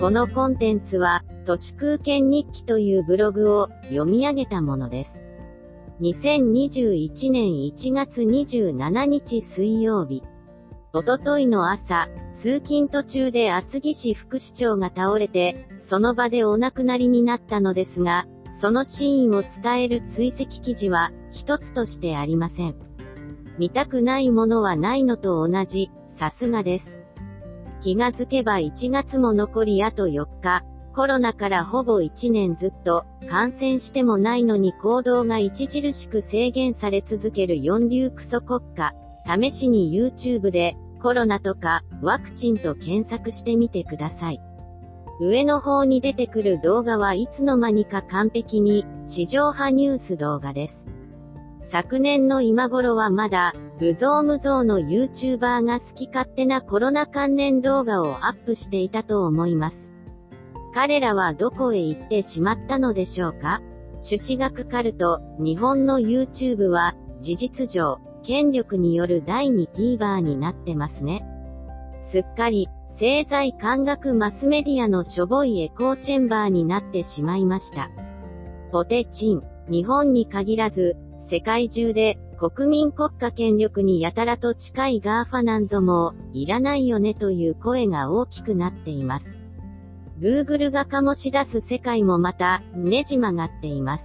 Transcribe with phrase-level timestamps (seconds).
[0.00, 5.24] このコンテンツは、都市空間日記というブログを読み上げたものです。
[6.00, 10.22] 2021年1月27日水曜日。
[10.92, 18.28] おとといの朝、通勤途中で厚木市副市長が倒れて、その場でお亡くなりになったのですが、
[18.60, 22.76] その真意を伝える追跡記事は、一つとしてありません。
[23.58, 26.97] 見たくないものはないのと同じ、さすがです。
[27.80, 30.64] 気がつけば1月も残りあと4日、
[30.94, 38.94] コロナからほぼ1年ずっと、感染してもないのに行動が著しく制限され続ける四流クソ国家。
[39.24, 44.40] 試しに YouTube で、コロナとか、ワクチンと検索してみてください。
[45.20, 50.86] 上の方に出てくる動画はいつの間にか完璧に、地上波ニュース動画です。
[51.64, 59.92] 昨年の今頃はまだ、無造無造の YouTuber が好き勝手なコロナ関連動画をアップしていたと思います。
[60.74, 63.62] 彼らはどこへ行ってしまったのでしょうか？
[64.00, 71.24] 朱子学カルト、日本の YouTube は、事実上、権力による第2 TVer になってますね。
[72.02, 77.90] すっかり、政財感学マスメディアのしょぼいエコーチェンバーになってしまいました。
[78.72, 80.96] ポテチン、日本に限らず、
[81.30, 89.40] 世界中で、国民国家権力にやたらと近い GAFA なんぞも、いらないよねという声が大きくなっています。
[90.20, 94.04] Google が醸し出す世界もまた、ねじ曲がっています。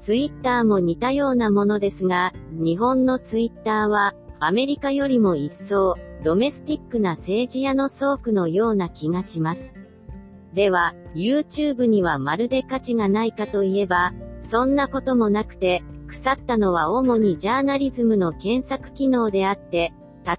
[0.00, 9.74] ツイッターも似たようなものですが、日本のツイッターは、アメリカよりも一層、ドメスティックな政治屋の倉庫のような気がします。
[10.52, 19.92] では、YouTube にはまるで価値がないかといえば、そんなこともなくて、腐ったのは主にジャーナリズムの検索機能であって、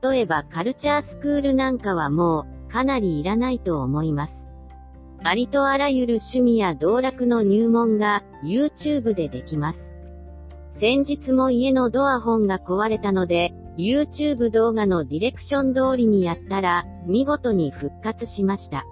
[0.03, 4.47] 例えばカルチャースクールなんかはもう、かなりいらないと思います。
[5.23, 9.93] ありとあらゆる趣味や道楽の入門が YouTube でできます。
[10.71, 18.85] 先日も家のドア本が壊れたので、YouTube 動画のディレクション通りにやったら、見事に復活しました。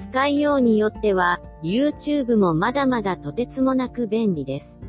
[0.00, 4.80] 使いようによっては、YouTube もまだまだとてつもなく便利です。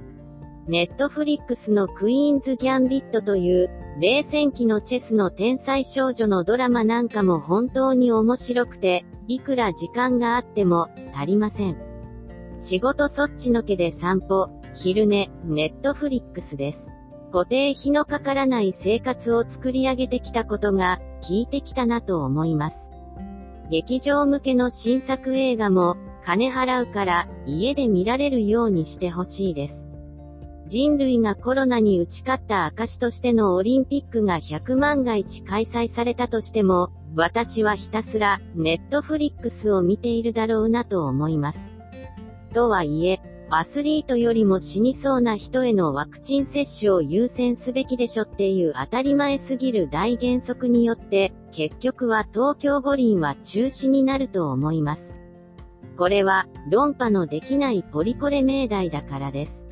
[0.68, 3.70] ネットフリックスのクイーンズ・ギャンビットという、
[4.00, 11.78] 冷戦期のチェスの天才少女のドラマなんかも本当に面白くて、いくら時間があっても足りません。
[12.60, 16.88] 仕事そっちのけで散歩、昼寝、ネットフリックスです。
[17.32, 22.91] 固定費のかからない生活を作り上げてきたことが、効いてきたなと思います。
[23.72, 25.96] 劇場向けの新作映画も、
[26.26, 29.88] 金払うから家で見られるようにしてほしいです。
[30.68, 41.60] 人類がコロナに打ち勝った証としてのオリンピックが100万が一開催されたとしても、私はひたすら、ネットフリックスを見ているだろうなと思います。
[42.54, 43.22] とはいえ、
[43.54, 55.18] アスリートよりも死にそうな人へのワクチン接種を優先すべきでしょっていう当たり前すぎる大原則によって、結局は東京五輪は中止になると思います。
[55.98, 59.68] これは、論破のできないポリコレ命題だからです。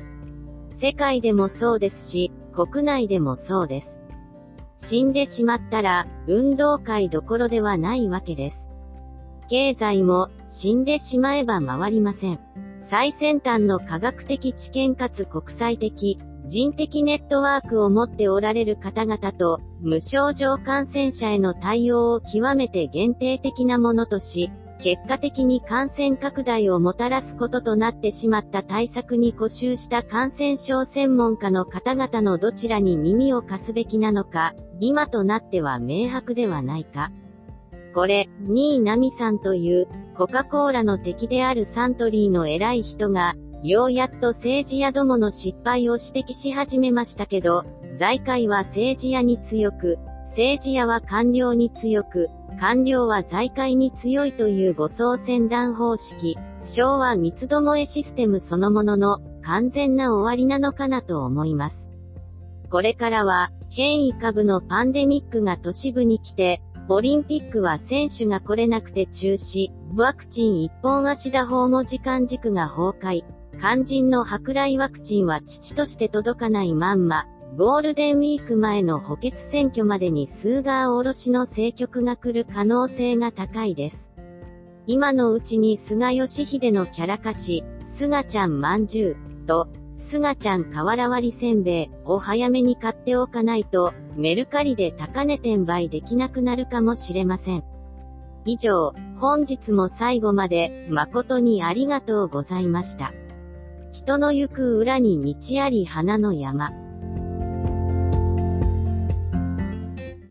[0.78, 3.98] 世界でもそうですし、国内でもそうです。
[4.76, 8.70] 死んでしまったら、運動会どころではないわけです。
[9.48, 12.49] 経済も、死んでしまえば回りません。
[12.82, 24.50] 最先端の科学的知見かつ国際的、人的ネットワークを持っておられる方々と、無症状感染者への対応を極めて限定的なものとし、
[24.82, 37.12] 結果的に感染拡大をもたらすこととなってしまった対策に固執した感染症専門家の方々のどちらに耳を貸すべきなのか、今となっては明白ではないか。
[37.94, 39.88] これ、ニーナミさんという、
[40.20, 47.64] コカ・コーラの敵であるサントリーの偉い人が、ようやっと政治家どもの失敗を指摘し始めましたけど、
[47.96, 52.28] 財界は政治家に強く、政治家は官僚に強く、
[52.60, 61.90] 官僚は財界に強いという護送船団方式、昭和三つどもえシステムそのものの完全な終わりなのかなと思います。
[62.68, 73.24] これからは変異株のパンデミックが都市部に来て、オリンピックは選手が来れなくて中止、ワクチン一本足打法も時間軸が崩壊、
[73.58, 77.26] 肝心の舶来ワクチンは父として届かないまんま、
[77.56, 84.12] ゴールデンウィーク前の補欠選挙までにスーガーおろしの政局が来る可能性が高いです。
[84.86, 87.64] 今のうちに菅義偉のキャラ歌詞、
[87.98, 89.66] 菅ちゃんまんじゅうと、
[89.98, 97.64] 菅ちゃん瓦割りせんべいを早めに買っておかないと、メルカリで高値転売できなくなるかもしれません。
[98.44, 103.12] 以上、本日も最後まで誠にありがとうございました。
[103.92, 106.72] 人の行く裏に道あり花の山。